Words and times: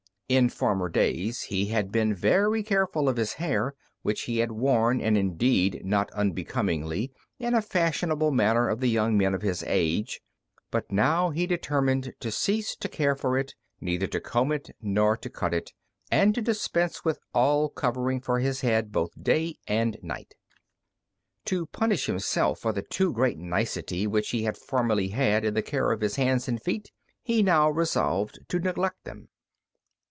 In 0.31 0.47
former 0.47 0.87
days 0.87 1.41
he 1.41 1.65
had 1.65 1.91
been 1.91 2.13
very 2.13 2.63
careful 2.63 3.09
of 3.09 3.17
his 3.17 3.33
hair, 3.33 3.75
which 4.01 4.21
he 4.21 4.37
had 4.37 4.53
worn, 4.53 5.01
and, 5.01 5.17
indeed, 5.17 5.81
not 5.83 6.09
unbecomingly, 6.11 7.11
in 7.37 7.51
the 7.51 7.61
fashionable 7.61 8.31
manner 8.31 8.69
of 8.69 8.79
the 8.79 8.87
young 8.87 9.17
men 9.17 9.33
of 9.33 9.41
his 9.41 9.61
age; 9.67 10.21
but 10.71 10.89
now 10.89 11.31
he 11.31 11.45
determined 11.45 12.13
to 12.21 12.31
cease 12.31 12.77
to 12.77 12.87
care 12.87 13.13
for 13.13 13.37
it, 13.37 13.55
neither 13.81 14.07
to 14.07 14.21
comb 14.21 14.53
it 14.53 14.71
nor 14.79 15.17
to 15.17 15.29
cut 15.29 15.53
it, 15.53 15.73
and 16.09 16.33
to 16.33 16.41
dispense 16.41 17.03
with 17.03 17.19
all 17.33 17.67
covering 17.67 18.21
for 18.21 18.39
his 18.39 18.61
head 18.61 18.89
both 18.93 19.11
day 19.21 19.57
and 19.67 19.97
night. 20.01 20.33
To 21.47 21.65
punish 21.65 22.05
himself 22.05 22.59
for 22.59 22.71
the 22.71 22.83
too 22.83 23.11
great 23.11 23.37
nicety 23.37 24.07
which 24.07 24.29
he 24.29 24.43
had 24.43 24.55
formerly 24.55 25.09
had 25.09 25.43
in 25.43 25.55
the 25.55 25.61
care 25.61 25.91
of 25.91 25.99
his 25.99 26.15
hands 26.15 26.47
and 26.47 26.61
feet, 26.63 26.89
he 27.21 27.43
now 27.43 27.69
resolved 27.69 28.39
to 28.47 28.59
neglect 28.59 29.03
them. 29.03 29.27